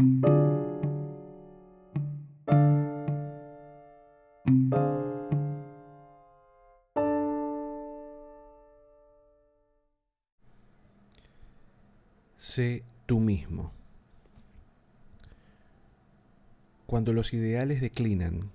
Sé 0.00 0.06
tú 13.04 13.20
mismo. 13.20 13.72
Cuando 16.86 17.12
los 17.12 17.34
ideales 17.34 17.82
declinan, 17.82 18.50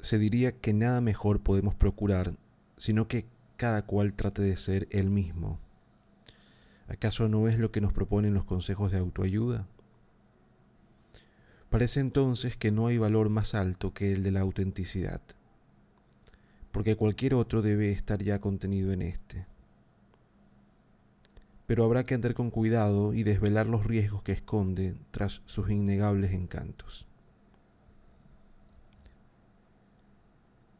se 0.00 0.18
diría 0.18 0.50
que 0.52 0.74
nada 0.74 1.00
mejor 1.00 1.40
podemos 1.40 1.76
procurar, 1.76 2.34
sino 2.76 3.06
que 3.06 3.26
cada 3.56 3.86
cual 3.86 4.14
trate 4.14 4.42
de 4.42 4.56
ser 4.56 4.88
él 4.90 5.10
mismo. 5.10 5.60
¿Acaso 6.88 7.28
no 7.28 7.46
es 7.46 7.56
lo 7.58 7.70
que 7.70 7.80
nos 7.80 7.92
proponen 7.92 8.34
los 8.34 8.44
consejos 8.44 8.90
de 8.90 8.98
autoayuda? 8.98 9.68
Parece 11.72 11.98
entonces 11.98 12.56
que 12.56 12.70
no 12.70 12.86
hay 12.86 12.98
valor 12.98 13.30
más 13.30 13.54
alto 13.54 13.92
que 13.92 14.12
el 14.12 14.22
de 14.22 14.30
la 14.30 14.42
autenticidad, 14.42 15.20
porque 16.70 16.94
cualquier 16.94 17.34
otro 17.34 17.62
debe 17.62 17.90
estar 17.90 18.22
ya 18.22 18.40
contenido 18.40 18.92
en 18.92 19.02
éste 19.02 19.46
pero 21.72 21.84
habrá 21.84 22.04
que 22.04 22.12
andar 22.12 22.34
con 22.34 22.50
cuidado 22.50 23.14
y 23.14 23.22
desvelar 23.22 23.66
los 23.66 23.86
riesgos 23.86 24.22
que 24.22 24.32
esconde 24.32 24.94
tras 25.10 25.40
sus 25.46 25.70
innegables 25.70 26.32
encantos. 26.32 27.06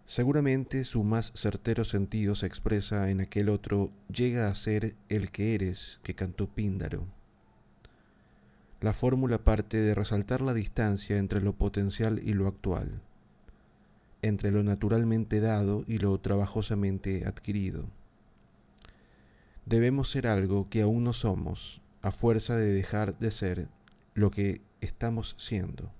Seguramente 0.05 0.85
su 0.85 1.03
más 1.03 1.33
certero 1.35 1.87
sentido 1.87 2.35
se 2.35 2.45
expresa 2.45 3.09
en 3.09 3.23
aquel 3.23 3.49
otro 3.49 3.91
llega 4.15 4.49
a 4.49 4.55
ser 4.55 4.95
el 5.09 5.31
que 5.31 5.55
eres 5.55 5.99
que 6.03 6.15
cantó 6.15 6.47
Píndaro. 6.47 7.07
La 8.83 8.93
fórmula 8.93 9.39
parte 9.39 9.79
de 9.79 9.95
resaltar 9.95 10.43
la 10.43 10.53
distancia 10.53 11.17
entre 11.17 11.41
lo 11.41 11.55
potencial 11.55 12.21
y 12.23 12.35
lo 12.35 12.47
actual, 12.47 13.01
entre 14.21 14.51
lo 14.51 14.63
naturalmente 14.63 15.41
dado 15.41 15.85
y 15.87 15.97
lo 15.97 16.19
trabajosamente 16.21 17.25
adquirido 17.27 17.87
Debemos 19.65 20.11
ser 20.11 20.27
algo 20.27 20.69
que 20.69 20.83
aún 20.83 21.05
no 21.05 21.13
somos, 21.13 21.81
a 22.03 22.11
fuerza 22.11 22.57
de 22.57 22.73
dejar 22.73 23.19
de 23.19 23.31
ser 23.31 23.69
lo 24.15 24.31
que 24.33 24.61
estamos 24.81 25.37
siendo. 25.39 25.93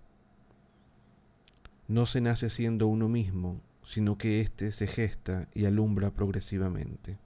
No 1.87 2.07
se 2.07 2.21
nace 2.21 2.51
siendo 2.51 2.89
uno 2.89 3.09
mismo, 3.09 3.61
sino 3.85 4.19
que 4.19 4.41
éste 4.41 4.73
se 4.73 4.89
gesta 4.89 5.49
y 5.55 5.67
alumbra 5.67 6.11
progresivamente. 6.11 7.19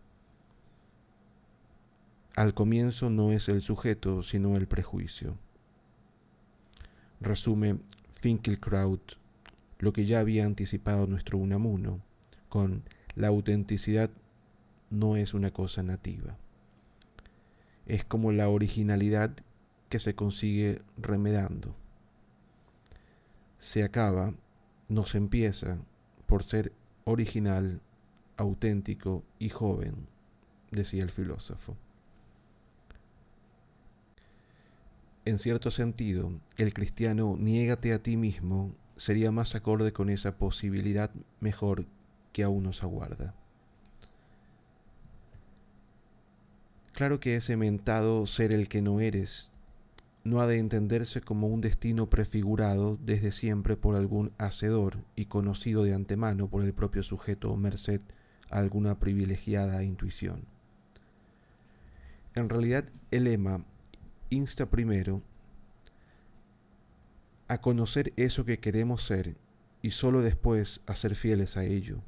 Al 2.34 2.52
comienzo 2.52 3.08
no 3.08 3.32
es 3.32 3.48
el 3.48 3.62
sujeto, 3.62 4.22
sino 4.22 4.56
el 4.56 4.68
prejuicio. 4.68 5.38
Resume 7.20 7.78
Finkelkraut 8.20 9.16
lo 9.78 9.92
que 9.92 10.06
ya 10.06 10.20
había 10.20 10.46
anticipado 10.46 11.06
nuestro 11.06 11.38
Unamuno, 11.38 12.00
con 12.48 12.82
la 13.14 13.28
autenticidad 13.28 14.10
no 14.90 15.16
es 15.16 15.34
una 15.34 15.50
cosa 15.50 15.82
nativa. 15.82 16.36
Es 17.86 18.04
como 18.04 18.32
la 18.32 18.48
originalidad 18.48 19.32
que 19.88 19.98
se 19.98 20.14
consigue 20.14 20.80
remedando. 20.96 21.74
Se 23.58 23.84
acaba, 23.84 24.34
no 24.88 25.04
se 25.04 25.18
empieza, 25.18 25.78
por 26.26 26.42
ser 26.42 26.72
original, 27.04 27.80
auténtico 28.36 29.22
y 29.38 29.50
joven, 29.50 29.94
decía 30.70 31.02
el 31.02 31.10
filósofo. 31.10 31.76
En 35.26 35.40
cierto 35.40 35.72
sentido, 35.72 36.30
el 36.56 36.72
cristiano 36.72 37.36
niégate 37.36 37.92
a 37.92 38.00
ti 38.00 38.16
mismo 38.16 38.76
sería 38.96 39.32
más 39.32 39.56
acorde 39.56 39.92
con 39.92 40.08
esa 40.08 40.38
posibilidad 40.38 41.10
mejor 41.40 41.86
que 42.32 42.44
aún 42.44 42.62
nos 42.62 42.84
aguarda. 42.84 43.34
Claro 46.92 47.18
que 47.18 47.34
ese 47.34 47.56
mentado 47.56 48.24
ser 48.26 48.52
el 48.52 48.68
que 48.68 48.82
no 48.82 49.00
eres 49.00 49.50
no 50.22 50.40
ha 50.40 50.46
de 50.46 50.58
entenderse 50.58 51.20
como 51.20 51.48
un 51.48 51.60
destino 51.60 52.08
prefigurado 52.08 52.96
desde 53.04 53.32
siempre 53.32 53.76
por 53.76 53.96
algún 53.96 54.30
hacedor 54.38 54.98
y 55.16 55.26
conocido 55.26 55.82
de 55.82 55.92
antemano 55.92 56.48
por 56.48 56.62
el 56.62 56.72
propio 56.72 57.02
sujeto 57.02 57.56
merced 57.56 58.00
a 58.48 58.58
alguna 58.58 59.00
privilegiada 59.00 59.82
intuición. 59.82 60.44
En 62.36 62.48
realidad, 62.48 62.84
el 63.10 63.24
lema 63.24 63.64
insta 64.30 64.66
primero 64.66 65.22
a 67.48 67.60
conocer 67.60 68.12
eso 68.16 68.44
que 68.44 68.58
queremos 68.58 69.04
ser 69.04 69.36
y 69.82 69.92
sólo 69.92 70.22
después 70.22 70.80
a 70.86 70.96
ser 70.96 71.14
fieles 71.14 71.56
a 71.56 71.64
ello. 71.64 72.02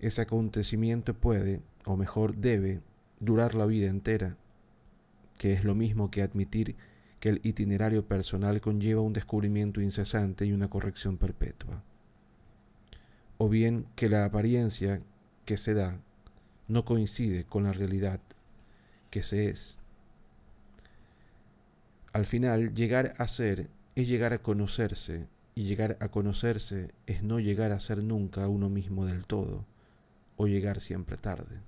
Ese 0.00 0.22
acontecimiento 0.22 1.14
puede, 1.14 1.60
o 1.84 1.96
mejor 1.96 2.36
debe, 2.36 2.80
durar 3.20 3.54
la 3.54 3.66
vida 3.66 3.88
entera, 3.88 4.36
que 5.38 5.52
es 5.52 5.64
lo 5.64 5.74
mismo 5.74 6.10
que 6.10 6.22
admitir 6.22 6.76
que 7.20 7.28
el 7.28 7.40
itinerario 7.44 8.04
personal 8.04 8.60
conlleva 8.60 9.00
un 9.00 9.12
descubrimiento 9.12 9.80
incesante 9.80 10.44
y 10.44 10.52
una 10.52 10.68
corrección 10.68 11.18
perpetua. 11.18 11.84
O 13.38 13.48
bien 13.48 13.86
que 13.94 14.08
la 14.08 14.24
apariencia 14.24 15.00
que 15.44 15.56
se 15.56 15.74
da 15.74 16.00
no 16.66 16.84
coincide 16.84 17.44
con 17.44 17.62
la 17.62 17.72
realidad 17.72 18.20
que 19.10 19.22
se 19.22 19.50
es. 19.50 19.78
Al 22.12 22.26
final, 22.26 22.74
llegar 22.74 23.14
a 23.18 23.28
ser 23.28 23.68
es 23.94 24.08
llegar 24.08 24.32
a 24.32 24.38
conocerse, 24.38 25.28
y 25.54 25.64
llegar 25.64 25.98
a 26.00 26.08
conocerse 26.08 26.92
es 27.06 27.22
no 27.22 27.38
llegar 27.40 27.72
a 27.72 27.80
ser 27.80 28.02
nunca 28.02 28.48
uno 28.48 28.68
mismo 28.70 29.06
del 29.06 29.26
todo, 29.26 29.66
o 30.36 30.46
llegar 30.46 30.80
siempre 30.80 31.16
tarde. 31.16 31.60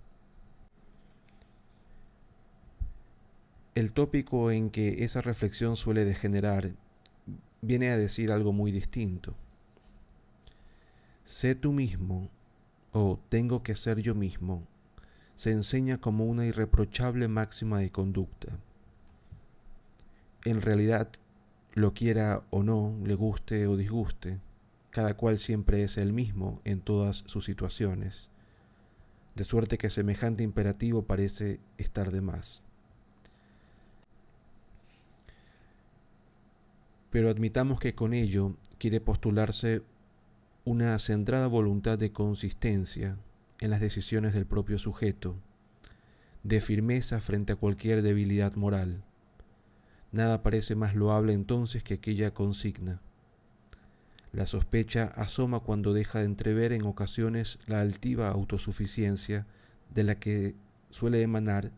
El 3.74 3.92
tópico 3.92 4.50
en 4.50 4.70
que 4.70 5.04
esa 5.04 5.20
reflexión 5.20 5.76
suele 5.76 6.04
degenerar 6.04 6.72
viene 7.60 7.90
a 7.90 7.96
decir 7.96 8.30
algo 8.30 8.52
muy 8.52 8.70
distinto. 8.70 9.34
Sé 11.24 11.54
tú 11.54 11.72
mismo 11.72 12.30
o 12.92 13.18
tengo 13.28 13.62
que 13.62 13.74
ser 13.74 14.00
yo 14.00 14.14
mismo 14.14 14.66
se 15.36 15.50
enseña 15.50 15.98
como 15.98 16.24
una 16.26 16.46
irreprochable 16.46 17.28
máxima 17.28 17.80
de 17.80 17.90
conducta. 17.90 18.58
En 20.44 20.60
realidad, 20.60 21.08
lo 21.72 21.94
quiera 21.94 22.42
o 22.50 22.62
no, 22.62 22.96
le 23.04 23.14
guste 23.14 23.66
o 23.66 23.76
disguste, 23.76 24.38
cada 24.90 25.14
cual 25.14 25.38
siempre 25.38 25.82
es 25.82 25.96
el 25.96 26.12
mismo 26.12 26.60
en 26.64 26.80
todas 26.80 27.24
sus 27.26 27.44
situaciones, 27.44 28.28
de 29.34 29.44
suerte 29.44 29.78
que 29.78 29.90
semejante 29.90 30.42
imperativo 30.44 31.02
parece 31.02 31.60
estar 31.78 32.12
de 32.12 32.20
más. 32.20 32.62
pero 37.14 37.30
admitamos 37.30 37.78
que 37.78 37.94
con 37.94 38.12
ello 38.12 38.56
quiere 38.76 39.00
postularse 39.00 39.82
una 40.64 40.98
centrada 40.98 41.46
voluntad 41.46 41.96
de 41.96 42.10
consistencia 42.10 43.16
en 43.60 43.70
las 43.70 43.78
decisiones 43.78 44.34
del 44.34 44.46
propio 44.46 44.80
sujeto, 44.80 45.36
de 46.42 46.60
firmeza 46.60 47.20
frente 47.20 47.52
a 47.52 47.56
cualquier 47.56 48.02
debilidad 48.02 48.56
moral. 48.56 49.04
Nada 50.14 50.44
parece 50.44 50.76
más 50.76 50.94
loable 50.94 51.32
entonces 51.32 51.82
que 51.82 51.94
aquella 51.94 52.32
consigna. 52.32 53.00
La 54.32 54.46
sospecha 54.46 55.06
asoma 55.16 55.58
cuando 55.58 55.92
deja 55.92 56.20
de 56.20 56.26
entrever 56.26 56.72
en 56.72 56.84
ocasiones 56.86 57.58
la 57.66 57.80
altiva 57.80 58.28
autosuficiencia 58.28 59.44
de 59.92 60.04
la 60.04 60.20
que 60.20 60.54
suele 60.90 61.20
emanar 61.20 61.72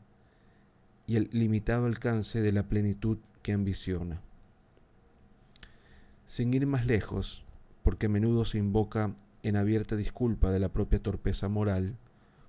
y 1.06 1.16
el 1.16 1.30
limitado 1.32 1.86
alcance 1.86 2.42
de 2.42 2.52
la 2.52 2.64
plenitud 2.64 3.16
que 3.40 3.54
ambiciona. 3.54 4.20
Sin 6.26 6.52
ir 6.52 6.66
más 6.66 6.84
lejos, 6.84 7.42
porque 7.82 8.04
a 8.04 8.10
menudo 8.10 8.44
se 8.44 8.58
invoca 8.58 9.16
en 9.44 9.56
abierta 9.56 9.96
disculpa 9.96 10.50
de 10.50 10.60
la 10.60 10.68
propia 10.68 11.02
torpeza 11.02 11.48
moral, 11.48 11.96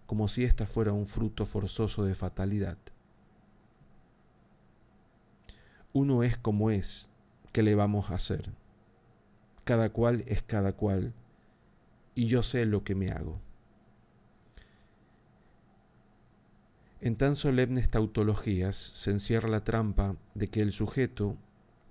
como 0.05 0.27
si 0.27 0.43
ésta 0.43 0.65
fuera 0.65 0.91
un 0.91 1.07
fruto 1.07 1.45
forzoso 1.45 2.03
de 2.03 2.13
fatalidad. 2.13 2.77
Uno 5.99 6.21
es 6.21 6.37
como 6.37 6.69
es, 6.69 7.09
¿qué 7.51 7.63
le 7.63 7.73
vamos 7.73 8.11
a 8.11 8.13
hacer? 8.13 8.51
Cada 9.63 9.89
cual 9.89 10.23
es 10.27 10.43
cada 10.43 10.73
cual, 10.73 11.11
y 12.13 12.27
yo 12.27 12.43
sé 12.43 12.67
lo 12.67 12.83
que 12.83 12.93
me 12.93 13.09
hago. 13.09 13.39
En 17.01 17.15
tan 17.15 17.35
solemnes 17.35 17.89
tautologías 17.89 18.75
se 18.75 19.09
encierra 19.09 19.49
la 19.49 19.63
trampa 19.63 20.15
de 20.35 20.49
que 20.49 20.61
el 20.61 20.71
sujeto 20.71 21.35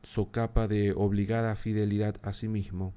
socapa 0.05 0.69
de 0.69 0.93
obligada 0.93 1.57
fidelidad 1.57 2.15
a 2.23 2.33
sí 2.33 2.47
mismo, 2.47 2.95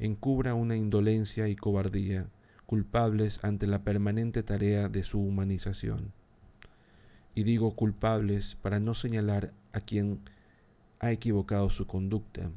encubra 0.00 0.54
una 0.54 0.74
indolencia 0.74 1.46
y 1.46 1.54
cobardía, 1.54 2.26
culpables 2.66 3.38
ante 3.44 3.68
la 3.68 3.84
permanente 3.84 4.42
tarea 4.42 4.88
de 4.88 5.04
su 5.04 5.20
humanización. 5.20 6.12
Y 7.36 7.44
digo 7.44 7.76
culpables 7.76 8.56
para 8.56 8.80
no 8.80 8.94
señalar 8.94 9.52
a 9.72 9.78
quien 9.78 10.18
ha 11.00 11.12
equivocado 11.12 11.70
su 11.70 11.86
conducta, 11.86 12.50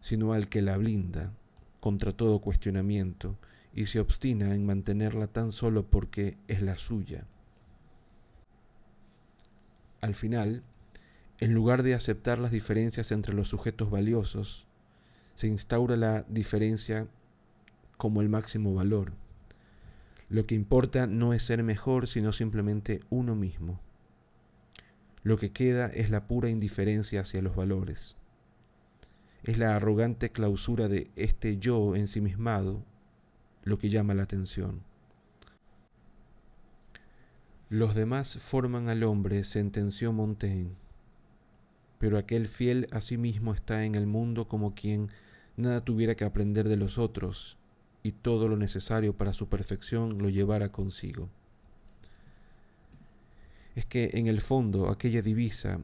sino 0.00 0.32
al 0.32 0.48
que 0.48 0.62
la 0.62 0.76
blinda 0.76 1.32
contra 1.80 2.12
todo 2.12 2.40
cuestionamiento 2.40 3.36
y 3.74 3.86
se 3.86 4.00
obstina 4.00 4.54
en 4.54 4.66
mantenerla 4.66 5.26
tan 5.26 5.52
solo 5.52 5.86
porque 5.86 6.36
es 6.48 6.62
la 6.62 6.76
suya. 6.76 7.24
Al 10.00 10.14
final, 10.14 10.62
en 11.38 11.54
lugar 11.54 11.82
de 11.82 11.94
aceptar 11.94 12.38
las 12.38 12.50
diferencias 12.50 13.12
entre 13.12 13.34
los 13.34 13.48
sujetos 13.48 13.90
valiosos, 13.90 14.66
se 15.34 15.46
instaura 15.46 15.96
la 15.96 16.24
diferencia 16.28 17.06
como 17.96 18.20
el 18.20 18.28
máximo 18.28 18.74
valor. 18.74 19.12
Lo 20.28 20.46
que 20.46 20.54
importa 20.54 21.06
no 21.06 21.34
es 21.34 21.42
ser 21.42 21.62
mejor, 21.62 22.06
sino 22.06 22.32
simplemente 22.32 23.00
uno 23.10 23.34
mismo. 23.36 23.80
Lo 25.22 25.36
que 25.36 25.52
queda 25.52 25.86
es 25.86 26.10
la 26.10 26.26
pura 26.26 26.48
indiferencia 26.48 27.20
hacia 27.20 27.42
los 27.42 27.54
valores. 27.54 28.16
Es 29.42 29.58
la 29.58 29.76
arrogante 29.76 30.30
clausura 30.30 30.88
de 30.88 31.10
este 31.16 31.58
yo 31.58 31.94
ensimismado 31.96 32.84
lo 33.62 33.78
que 33.78 33.90
llama 33.90 34.14
la 34.14 34.22
atención. 34.22 34.82
Los 37.68 37.94
demás 37.94 38.38
forman 38.38 38.88
al 38.88 39.04
hombre, 39.04 39.44
sentenció 39.44 40.12
Montaigne, 40.12 40.74
pero 41.98 42.18
aquel 42.18 42.48
fiel 42.48 42.88
a 42.90 43.00
sí 43.00 43.16
mismo 43.16 43.54
está 43.54 43.84
en 43.84 43.94
el 43.94 44.06
mundo 44.06 44.48
como 44.48 44.74
quien 44.74 45.10
nada 45.56 45.84
tuviera 45.84 46.14
que 46.14 46.24
aprender 46.24 46.68
de 46.68 46.76
los 46.76 46.98
otros 46.98 47.58
y 48.02 48.12
todo 48.12 48.48
lo 48.48 48.56
necesario 48.56 49.16
para 49.16 49.32
su 49.32 49.48
perfección 49.48 50.18
lo 50.18 50.30
llevara 50.30 50.72
consigo. 50.72 51.28
Es 53.74 53.86
que 53.86 54.10
en 54.14 54.26
el 54.26 54.40
fondo 54.40 54.88
aquella 54.88 55.22
divisa 55.22 55.80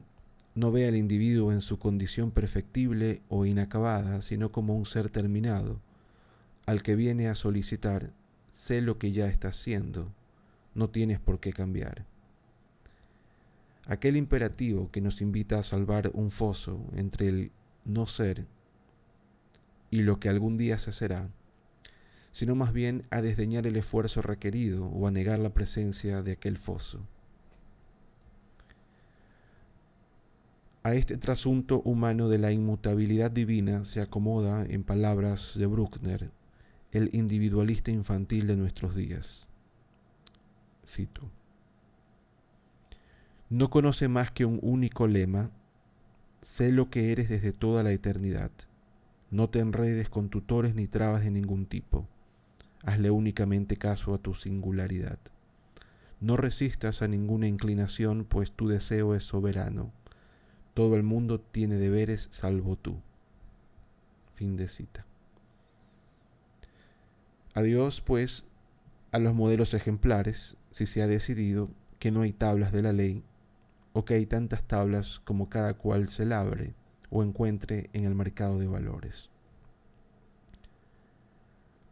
no 0.55 0.71
ve 0.71 0.87
al 0.87 0.95
individuo 0.95 1.51
en 1.51 1.61
su 1.61 1.77
condición 1.77 2.31
perfectible 2.31 3.21
o 3.29 3.45
inacabada, 3.45 4.21
sino 4.21 4.51
como 4.51 4.75
un 4.75 4.85
ser 4.85 5.09
terminado, 5.09 5.79
al 6.65 6.81
que 6.81 6.95
viene 6.95 7.27
a 7.29 7.35
solicitar, 7.35 8.11
sé 8.51 8.81
lo 8.81 8.97
que 8.97 9.11
ya 9.11 9.27
está 9.27 9.49
haciendo, 9.49 10.11
no 10.73 10.89
tienes 10.89 11.19
por 11.19 11.39
qué 11.39 11.53
cambiar. 11.53 12.05
Aquel 13.85 14.17
imperativo 14.17 14.91
que 14.91 14.99
nos 14.99 15.21
invita 15.21 15.59
a 15.59 15.63
salvar 15.63 16.11
un 16.13 16.29
foso 16.29 16.83
entre 16.93 17.29
el 17.29 17.51
no 17.85 18.05
ser 18.05 18.45
y 19.89 20.01
lo 20.01 20.19
que 20.19 20.27
algún 20.27 20.57
día 20.57 20.77
se 20.77 20.91
será, 20.91 21.29
sino 22.33 22.55
más 22.55 22.73
bien 22.73 23.05
a 23.11 23.21
desdeñar 23.21 23.65
el 23.65 23.77
esfuerzo 23.77 24.21
requerido 24.21 24.87
o 24.87 25.07
a 25.07 25.11
negar 25.11 25.39
la 25.39 25.53
presencia 25.53 26.21
de 26.21 26.33
aquel 26.33 26.57
foso. 26.57 27.07
A 30.87 30.95
este 30.95 31.17
trasunto 31.17 31.81
humano 31.81 32.29
de 32.29 32.37
la 32.37 32.53
inmutabilidad 32.53 33.29
divina 33.29 33.83
se 33.83 33.99
acomoda, 33.99 34.65
en 34.65 34.85
palabras 34.85 35.51
de 35.55 35.65
Bruckner, 35.65 36.31
el 36.93 37.09
individualista 37.11 37.91
infantil 37.91 38.47
de 38.47 38.55
nuestros 38.55 38.95
días. 38.95 39.47
Cito. 40.85 41.29
No 43.49 43.69
conoce 43.69 44.07
más 44.07 44.31
que 44.31 44.45
un 44.45 44.59
único 44.61 45.07
lema, 45.07 45.51
sé 46.41 46.71
lo 46.71 46.89
que 46.89 47.11
eres 47.11 47.27
desde 47.27 47.51
toda 47.51 47.83
la 47.83 47.91
eternidad. 47.91 48.51
No 49.29 49.49
te 49.49 49.59
enredes 49.59 50.07
con 50.07 50.29
tutores 50.29 50.73
ni 50.73 50.87
trabas 50.87 51.21
de 51.21 51.31
ningún 51.31 51.65
tipo. 51.65 52.07
Hazle 52.85 53.11
únicamente 53.11 53.75
caso 53.75 54.13
a 54.13 54.19
tu 54.19 54.35
singularidad. 54.35 55.19
No 56.21 56.37
resistas 56.37 57.01
a 57.01 57.09
ninguna 57.09 57.45
inclinación, 57.45 58.23
pues 58.23 58.53
tu 58.53 58.69
deseo 58.69 59.15
es 59.15 59.25
soberano. 59.25 59.91
Todo 60.77 60.95
el 60.95 61.01
mundo 61.01 61.39
tiene 61.39 61.77
deberes 61.77 62.27
salvo 62.29 62.75
tú. 62.75 63.01
Fin 64.35 64.57
de 64.57 64.67
cita. 64.67 65.07
Adiós, 67.55 67.99
pues, 67.99 68.45
a 69.11 69.17
los 69.17 69.33
modelos 69.33 69.73
ejemplares, 69.73 70.55
si 70.69 70.85
se 70.85 71.01
ha 71.01 71.07
decidido 71.07 71.71
que 71.97 72.11
no 72.11 72.21
hay 72.21 72.31
tablas 72.31 72.71
de 72.71 72.83
la 72.83 72.93
ley, 72.93 73.23
o 73.93 74.05
que 74.05 74.13
hay 74.13 74.27
tantas 74.27 74.65
tablas 74.65 75.19
como 75.25 75.49
cada 75.49 75.73
cual 75.73 76.09
se 76.09 76.27
labre 76.27 76.75
o 77.09 77.23
encuentre 77.23 77.89
en 77.93 78.05
el 78.05 78.13
mercado 78.13 78.59
de 78.59 78.67
valores. 78.67 79.31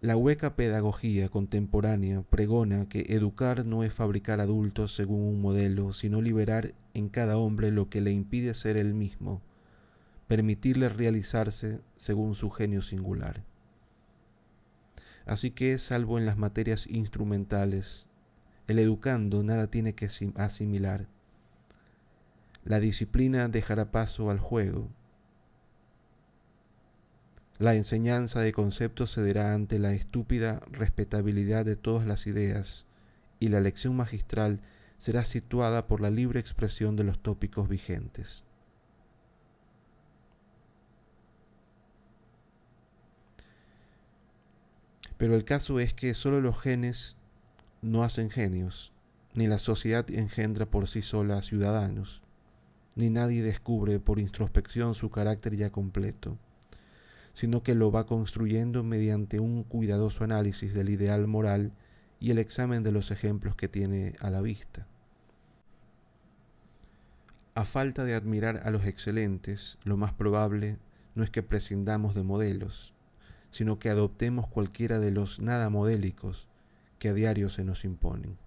La 0.06 0.16
hueca 0.16 0.56
pedagogía 0.56 1.30
contemporánea 1.30 2.22
pregona 2.22 2.88
que 2.88 3.08
educar 3.10 3.66
no 3.66 3.84
es 3.84 3.92
fabricar 3.92 4.40
adultos 4.40 4.94
según 4.94 5.22
un 5.22 5.42
modelo, 5.42 5.94
sino 5.94 6.22
liberar 6.22 6.76
en 6.94 7.10
cada 7.10 7.40
hombre 7.40 7.72
lo 7.72 7.90
que 7.90 8.02
le 8.02 8.12
impide 8.12 8.54
ser 8.54 8.78
él 8.78 8.94
mismo, 8.94 9.42
permitirle 10.28 10.90
realizarse 10.90 11.82
según 11.98 12.36
su 12.36 12.52
genio 12.52 12.84
singular. 12.84 13.42
Así 15.26 15.50
que, 15.50 15.80
salvo 15.80 16.20
en 16.20 16.28
las 16.28 16.38
materias 16.38 16.86
instrumentales, 16.86 18.08
el 18.68 18.78
educando 18.78 19.42
nada 19.42 19.72
tiene 19.72 19.96
que 19.96 20.08
asimilar. 20.36 21.08
La 22.64 22.80
disciplina 22.80 23.48
dejará 23.48 23.92
paso 23.92 24.30
al 24.30 24.38
juego, 24.38 24.88
la 27.58 27.74
enseñanza 27.74 28.42
de 28.42 28.52
conceptos 28.52 29.14
cederá 29.14 29.54
ante 29.54 29.80
la 29.80 29.94
estúpida 29.94 30.62
respetabilidad 30.72 31.64
de 31.64 31.78
todas 31.78 32.06
las 32.06 32.28
ideas, 32.28 32.86
y 33.40 33.48
la 33.48 33.62
lección 33.62 33.96
magistral 33.96 34.60
será 34.98 35.24
situada 35.24 35.88
por 35.88 36.02
la 36.02 36.10
libre 36.10 36.40
expresión 36.40 36.98
de 36.98 37.06
los 37.06 37.20
tópicos 37.20 37.70
vigentes. 37.70 38.44
Pero 45.18 45.34
el 45.36 45.46
caso 45.46 45.80
es 45.80 45.94
que 45.94 46.14
solo 46.14 46.42
los 46.42 46.60
genes 46.60 47.16
no 47.82 48.04
hacen 48.04 48.30
genios, 48.30 48.92
ni 49.34 49.48
la 49.48 49.60
sociedad 49.60 50.10
engendra 50.12 50.66
por 50.66 50.90
sí 50.90 51.02
sola 51.02 51.42
ciudadanos, 51.42 52.22
ni 52.96 53.10
nadie 53.10 53.44
descubre 53.44 54.00
por 54.00 54.20
introspección 54.20 54.94
su 54.94 55.10
carácter 55.10 55.56
ya 55.56 55.70
completo 55.70 56.38
sino 57.36 57.64
que 57.64 57.76
lo 57.76 57.92
va 57.92 58.08
construyendo 58.08 58.82
mediante 58.82 59.42
un 59.42 59.64
cuidadoso 59.64 60.24
análisis 60.24 60.74
del 60.74 60.90
ideal 60.90 61.28
moral 61.28 61.74
y 62.20 62.32
el 62.32 62.40
examen 62.40 62.82
de 62.82 62.94
los 62.94 63.12
ejemplos 63.12 63.58
que 63.58 63.68
tiene 63.68 64.14
a 64.22 64.30
la 64.30 64.42
vista. 64.42 64.88
A 67.54 67.66
falta 67.66 68.06
de 68.06 68.16
admirar 68.16 68.62
a 68.66 68.72
los 68.72 68.86
excelentes, 68.86 69.78
lo 69.84 69.98
más 69.98 70.14
probable 70.14 70.78
no 71.14 71.24
es 71.24 71.30
que 71.30 71.44
prescindamos 71.44 72.16
de 72.16 72.24
modelos, 72.24 72.94
sino 73.52 73.80
que 73.80 73.90
adoptemos 73.90 74.48
cualquiera 74.48 75.00
de 75.00 75.12
los 75.12 75.40
nada 75.42 75.70
modélicos 75.70 76.48
que 77.00 77.10
a 77.10 77.14
diario 77.14 77.50
se 77.50 77.66
nos 77.66 77.84
imponen. 77.84 78.38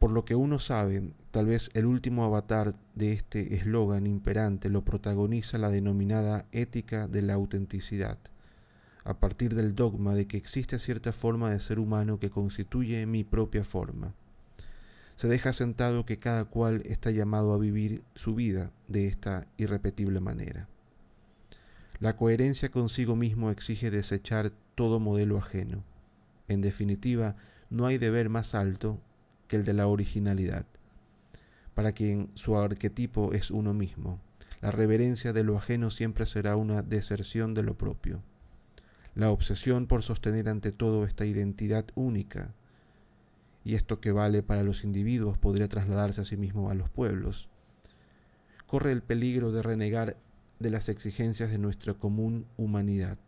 Por 0.00 0.12
lo 0.12 0.24
que 0.24 0.34
uno 0.34 0.58
sabe, 0.58 1.12
tal 1.30 1.44
vez 1.44 1.68
el 1.74 1.84
último 1.84 2.24
avatar 2.24 2.74
de 2.94 3.12
este 3.12 3.54
eslogan 3.54 4.06
imperante 4.06 4.70
lo 4.70 4.82
protagoniza 4.82 5.58
la 5.58 5.68
denominada 5.68 6.46
ética 6.52 7.06
de 7.06 7.20
la 7.20 7.34
autenticidad, 7.34 8.16
a 9.04 9.20
partir 9.20 9.54
del 9.54 9.74
dogma 9.74 10.14
de 10.14 10.26
que 10.26 10.38
existe 10.38 10.78
cierta 10.78 11.12
forma 11.12 11.50
de 11.50 11.60
ser 11.60 11.78
humano 11.78 12.18
que 12.18 12.30
constituye 12.30 13.04
mi 13.04 13.24
propia 13.24 13.62
forma. 13.62 14.14
Se 15.16 15.28
deja 15.28 15.52
sentado 15.52 16.06
que 16.06 16.18
cada 16.18 16.46
cual 16.46 16.80
está 16.86 17.10
llamado 17.10 17.52
a 17.52 17.58
vivir 17.58 18.02
su 18.14 18.34
vida 18.34 18.72
de 18.88 19.06
esta 19.06 19.48
irrepetible 19.58 20.20
manera. 20.20 20.66
La 21.98 22.16
coherencia 22.16 22.70
consigo 22.70 23.16
mismo 23.16 23.50
exige 23.50 23.90
desechar 23.90 24.50
todo 24.74 24.98
modelo 24.98 25.36
ajeno. 25.36 25.84
En 26.48 26.62
definitiva, 26.62 27.36
no 27.68 27.84
hay 27.84 27.98
deber 27.98 28.30
más 28.30 28.54
alto 28.54 28.98
que 29.50 29.56
el 29.56 29.64
de 29.64 29.72
la 29.72 29.88
originalidad, 29.88 30.64
para 31.74 31.90
quien 31.90 32.30
su 32.34 32.56
arquetipo 32.56 33.32
es 33.32 33.50
uno 33.50 33.74
mismo. 33.74 34.20
La 34.60 34.70
reverencia 34.70 35.32
de 35.32 35.42
lo 35.42 35.56
ajeno 35.56 35.90
siempre 35.90 36.24
será 36.26 36.54
una 36.54 36.82
deserción 36.82 37.52
de 37.52 37.64
lo 37.64 37.76
propio. 37.76 38.22
La 39.16 39.30
obsesión 39.30 39.88
por 39.88 40.04
sostener 40.04 40.48
ante 40.48 40.70
todo 40.70 41.04
esta 41.04 41.26
identidad 41.26 41.84
única, 41.96 42.54
y 43.64 43.74
esto 43.74 44.00
que 44.00 44.12
vale 44.12 44.44
para 44.44 44.62
los 44.62 44.84
individuos 44.84 45.36
podría 45.36 45.66
trasladarse 45.66 46.20
a 46.20 46.24
sí 46.24 46.36
mismo 46.36 46.70
a 46.70 46.74
los 46.74 46.88
pueblos, 46.88 47.48
corre 48.68 48.92
el 48.92 49.02
peligro 49.02 49.50
de 49.50 49.62
renegar 49.62 50.16
de 50.60 50.70
las 50.70 50.88
exigencias 50.88 51.50
de 51.50 51.58
nuestra 51.58 51.94
común 51.94 52.46
humanidad. 52.56 53.18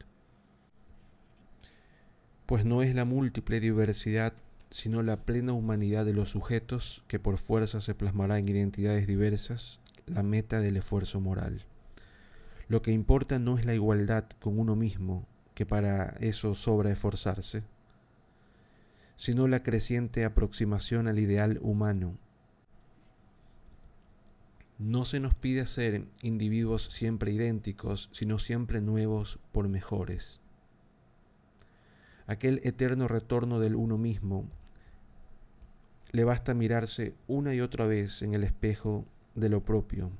Pues 2.47 2.65
no 2.65 2.81
es 2.81 2.95
la 2.95 3.05
múltiple 3.05 3.59
diversidad 3.59 4.35
sino 4.73 5.03
la 5.03 5.27
plena 5.27 5.53
humanidad 5.53 6.07
de 6.07 6.15
los 6.15 6.31
sujetos 6.31 7.05
que 7.07 7.19
por 7.19 7.37
fuerza 7.37 7.83
se 7.83 7.95
plasmará 7.95 8.39
en 8.39 8.49
identidades 8.49 9.07
diversas, 9.07 9.81
la 10.07 10.23
meta 10.23 10.61
del 10.61 10.79
esfuerzo 10.79 11.21
moral. 11.21 11.67
Lo 12.69 12.81
que 12.81 12.91
importa 12.91 13.39
no 13.39 13.59
es 13.59 13.67
la 13.67 13.75
igualdad 13.75 14.25
con 14.41 14.59
uno 14.59 14.75
mismo, 14.75 15.27
que 15.55 15.67
para 15.67 16.17
eso 16.21 16.55
sobra 16.55 16.91
esforzarse, 16.91 17.65
sino 19.17 19.47
la 19.47 19.63
creciente 19.63 20.25
aproximación 20.25 21.07
al 21.07 21.19
ideal 21.19 21.59
humano. 21.61 22.17
No 24.79 25.05
se 25.05 25.21
nos 25.21 25.35
pide 25.35 25.67
ser 25.67 26.07
individuos 26.23 26.85
siempre 26.85 27.31
idénticos, 27.31 28.09
sino 28.13 28.39
siempre 28.39 28.81
nuevos 28.81 29.39
por 29.53 29.69
mejores. 29.69 30.41
Aquel 32.27 32.63
eterno 32.65 33.07
retorno 33.07 33.59
del 33.59 33.75
uno 33.75 33.99
mismo, 33.99 34.49
le 36.13 36.25
basta 36.25 36.55
mirarse 36.55 37.15
una 37.27 37.55
y 37.55 37.61
otra 37.61 37.87
vez 37.87 38.23
en 38.23 38.35
el 38.35 38.45
espejo 38.45 39.07
de 39.35 39.49
lo 39.49 39.65
propio. 39.65 40.11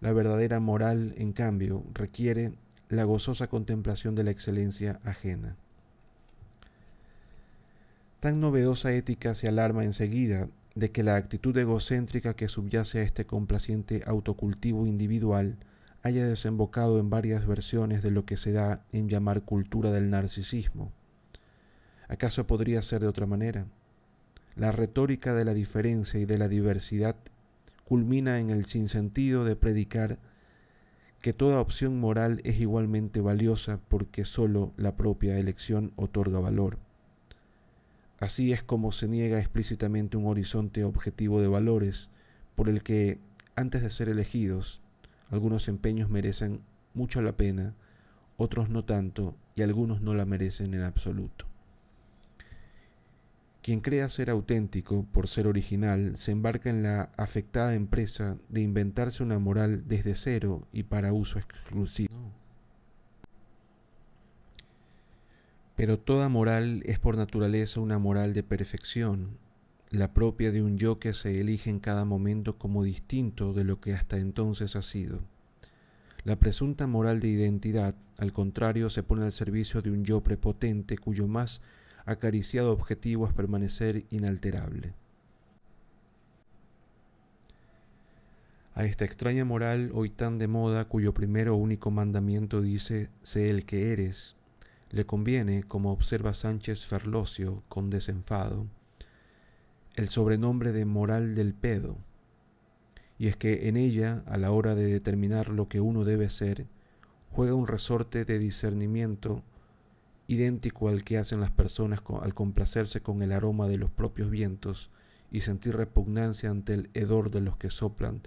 La 0.00 0.12
verdadera 0.12 0.58
moral, 0.58 1.14
en 1.16 1.32
cambio, 1.32 1.84
requiere 1.92 2.54
la 2.88 3.04
gozosa 3.04 3.46
contemplación 3.46 4.14
de 4.14 4.24
la 4.24 4.30
excelencia 4.30 5.00
ajena. 5.04 5.56
Tan 8.20 8.40
novedosa 8.40 8.92
ética 8.92 9.34
se 9.34 9.48
alarma 9.48 9.84
enseguida 9.84 10.48
de 10.74 10.90
que 10.90 11.02
la 11.02 11.16
actitud 11.16 11.56
egocéntrica 11.56 12.34
que 12.34 12.48
subyace 12.48 13.00
a 13.00 13.02
este 13.02 13.26
complaciente 13.26 14.02
autocultivo 14.06 14.86
individual 14.86 15.58
haya 16.02 16.26
desembocado 16.26 16.98
en 16.98 17.10
varias 17.10 17.46
versiones 17.46 18.02
de 18.02 18.10
lo 18.10 18.24
que 18.24 18.36
se 18.36 18.52
da 18.52 18.84
en 18.92 19.08
llamar 19.08 19.42
cultura 19.42 19.90
del 19.90 20.10
narcisismo. 20.10 20.90
¿Acaso 22.08 22.46
podría 22.46 22.82
ser 22.82 23.02
de 23.02 23.08
otra 23.08 23.26
manera? 23.26 23.66
La 24.56 24.70
retórica 24.72 25.34
de 25.34 25.44
la 25.44 25.54
diferencia 25.54 26.20
y 26.20 26.24
de 26.24 26.38
la 26.38 26.48
diversidad 26.48 27.16
culmina 27.84 28.38
en 28.38 28.50
el 28.50 28.66
sinsentido 28.66 29.44
de 29.44 29.56
predicar 29.56 30.18
que 31.20 31.32
toda 31.32 31.60
opción 31.60 32.00
moral 32.00 32.40
es 32.44 32.60
igualmente 32.60 33.20
valiosa 33.20 33.80
porque 33.88 34.24
sólo 34.24 34.72
la 34.76 34.96
propia 34.96 35.38
elección 35.38 35.92
otorga 35.96 36.40
valor. 36.40 36.78
Así 38.18 38.52
es 38.52 38.62
como 38.62 38.92
se 38.92 39.08
niega 39.08 39.38
explícitamente 39.38 40.16
un 40.16 40.26
horizonte 40.26 40.84
objetivo 40.84 41.40
de 41.40 41.48
valores 41.48 42.08
por 42.54 42.68
el 42.68 42.82
que, 42.82 43.18
antes 43.56 43.82
de 43.82 43.90
ser 43.90 44.08
elegidos, 44.08 44.80
algunos 45.30 45.68
empeños 45.68 46.10
merecen 46.10 46.60
mucho 46.94 47.22
la 47.22 47.36
pena, 47.36 47.74
otros 48.36 48.68
no 48.68 48.84
tanto 48.84 49.34
y 49.54 49.62
algunos 49.62 50.02
no 50.02 50.14
la 50.14 50.24
merecen 50.24 50.74
en 50.74 50.82
absoluto. 50.82 51.51
Quien 53.62 53.80
crea 53.80 54.08
ser 54.08 54.28
auténtico 54.28 55.06
por 55.12 55.28
ser 55.28 55.46
original 55.46 56.16
se 56.16 56.32
embarca 56.32 56.68
en 56.68 56.82
la 56.82 57.12
afectada 57.16 57.74
empresa 57.74 58.36
de 58.48 58.60
inventarse 58.60 59.22
una 59.22 59.38
moral 59.38 59.84
desde 59.86 60.16
cero 60.16 60.66
y 60.72 60.82
para 60.82 61.12
uso 61.12 61.38
exclusivo. 61.38 62.12
Pero 65.76 65.96
toda 65.98 66.28
moral 66.28 66.82
es 66.86 66.98
por 66.98 67.16
naturaleza 67.16 67.78
una 67.78 67.98
moral 67.98 68.34
de 68.34 68.42
perfección, 68.42 69.38
la 69.90 70.12
propia 70.12 70.50
de 70.50 70.62
un 70.62 70.76
yo 70.76 70.98
que 70.98 71.14
se 71.14 71.40
elige 71.40 71.70
en 71.70 71.78
cada 71.78 72.04
momento 72.04 72.58
como 72.58 72.82
distinto 72.82 73.52
de 73.52 73.62
lo 73.62 73.80
que 73.80 73.94
hasta 73.94 74.16
entonces 74.16 74.74
ha 74.74 74.82
sido. 74.82 75.20
La 76.24 76.36
presunta 76.36 76.88
moral 76.88 77.20
de 77.20 77.28
identidad, 77.28 77.94
al 78.16 78.32
contrario, 78.32 78.90
se 78.90 79.02
pone 79.04 79.24
al 79.24 79.32
servicio 79.32 79.82
de 79.82 79.92
un 79.92 80.04
yo 80.04 80.22
prepotente 80.22 80.98
cuyo 80.98 81.28
más 81.28 81.60
acariciado 82.04 82.72
objetivo 82.72 83.26
es 83.26 83.32
permanecer 83.32 84.04
inalterable. 84.10 84.94
A 88.74 88.84
esta 88.84 89.04
extraña 89.04 89.44
moral 89.44 89.90
hoy 89.94 90.08
tan 90.08 90.38
de 90.38 90.48
moda, 90.48 90.86
cuyo 90.86 91.12
primero 91.12 91.54
único 91.56 91.90
mandamiento 91.90 92.62
dice, 92.62 93.10
sé 93.22 93.50
el 93.50 93.66
que 93.66 93.92
eres, 93.92 94.34
le 94.90 95.04
conviene, 95.04 95.62
como 95.62 95.92
observa 95.92 96.32
Sánchez 96.32 96.86
Ferlosio 96.86 97.62
con 97.68 97.90
desenfado, 97.90 98.66
el 99.94 100.08
sobrenombre 100.08 100.72
de 100.72 100.86
moral 100.86 101.34
del 101.34 101.52
pedo, 101.52 101.98
y 103.18 103.28
es 103.28 103.36
que 103.36 103.68
en 103.68 103.76
ella, 103.76 104.24
a 104.26 104.38
la 104.38 104.50
hora 104.50 104.74
de 104.74 104.86
determinar 104.86 105.48
lo 105.48 105.68
que 105.68 105.80
uno 105.80 106.04
debe 106.04 106.30
ser, 106.30 106.66
juega 107.30 107.54
un 107.54 107.66
resorte 107.66 108.24
de 108.24 108.38
discernimiento 108.38 109.42
idéntico 110.26 110.88
al 110.88 111.04
que 111.04 111.18
hacen 111.18 111.40
las 111.40 111.50
personas 111.50 112.00
al 112.22 112.34
complacerse 112.34 113.00
con 113.00 113.22
el 113.22 113.32
aroma 113.32 113.68
de 113.68 113.78
los 113.78 113.90
propios 113.90 114.30
vientos 114.30 114.90
y 115.30 115.40
sentir 115.42 115.76
repugnancia 115.76 116.50
ante 116.50 116.74
el 116.74 116.90
hedor 116.94 117.30
de 117.30 117.40
los 117.40 117.56
que 117.56 117.70
soplan 117.70 118.22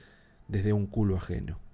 desde 0.47 0.73
un 0.73 0.87
culo 0.87 1.17
ajeno. 1.17 1.64